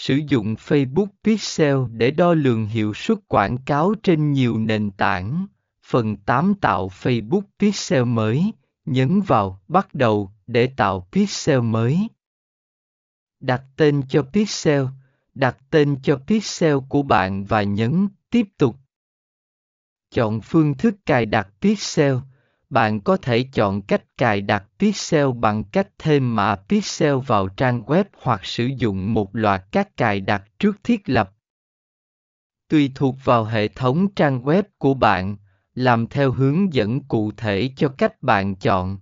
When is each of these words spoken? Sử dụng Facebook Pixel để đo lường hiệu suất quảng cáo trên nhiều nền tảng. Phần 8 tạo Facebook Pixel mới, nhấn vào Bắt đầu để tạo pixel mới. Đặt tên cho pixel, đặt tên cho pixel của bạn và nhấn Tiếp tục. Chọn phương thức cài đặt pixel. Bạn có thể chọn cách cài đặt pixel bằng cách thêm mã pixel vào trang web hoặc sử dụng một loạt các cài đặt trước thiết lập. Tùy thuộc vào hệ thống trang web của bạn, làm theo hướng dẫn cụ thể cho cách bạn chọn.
Sử 0.00 0.20
dụng 0.28 0.54
Facebook 0.54 1.06
Pixel 1.24 1.76
để 1.90 2.10
đo 2.10 2.34
lường 2.34 2.66
hiệu 2.66 2.94
suất 2.94 3.18
quảng 3.28 3.58
cáo 3.58 3.94
trên 4.02 4.32
nhiều 4.32 4.58
nền 4.58 4.90
tảng. 4.90 5.46
Phần 5.86 6.16
8 6.16 6.54
tạo 6.60 6.88
Facebook 6.88 7.42
Pixel 7.58 8.04
mới, 8.04 8.52
nhấn 8.84 9.20
vào 9.20 9.60
Bắt 9.68 9.94
đầu 9.94 10.30
để 10.46 10.66
tạo 10.76 11.08
pixel 11.12 11.60
mới. 11.60 12.08
Đặt 13.40 13.62
tên 13.76 14.02
cho 14.08 14.22
pixel, 14.22 14.84
đặt 15.34 15.56
tên 15.70 15.96
cho 16.02 16.16
pixel 16.26 16.76
của 16.88 17.02
bạn 17.02 17.44
và 17.44 17.62
nhấn 17.62 18.08
Tiếp 18.30 18.46
tục. 18.58 18.76
Chọn 20.10 20.40
phương 20.40 20.74
thức 20.74 20.94
cài 21.06 21.26
đặt 21.26 21.48
pixel. 21.60 22.14
Bạn 22.70 23.00
có 23.00 23.16
thể 23.16 23.42
chọn 23.52 23.82
cách 23.82 24.02
cài 24.18 24.40
đặt 24.40 24.64
pixel 24.78 25.26
bằng 25.40 25.64
cách 25.64 25.88
thêm 25.98 26.36
mã 26.36 26.56
pixel 26.68 27.14
vào 27.26 27.48
trang 27.48 27.82
web 27.82 28.04
hoặc 28.22 28.44
sử 28.44 28.66
dụng 28.66 29.14
một 29.14 29.28
loạt 29.32 29.62
các 29.72 29.96
cài 29.96 30.20
đặt 30.20 30.44
trước 30.58 30.76
thiết 30.84 31.08
lập. 31.08 31.32
Tùy 32.68 32.92
thuộc 32.94 33.16
vào 33.24 33.44
hệ 33.44 33.68
thống 33.68 34.14
trang 34.14 34.42
web 34.42 34.62
của 34.78 34.94
bạn, 34.94 35.36
làm 35.74 36.06
theo 36.06 36.32
hướng 36.32 36.72
dẫn 36.72 37.00
cụ 37.00 37.32
thể 37.36 37.70
cho 37.76 37.88
cách 37.88 38.22
bạn 38.22 38.54
chọn. 38.54 38.98